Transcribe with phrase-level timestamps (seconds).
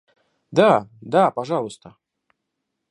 [0.49, 1.95] Да, да, пожалуйста.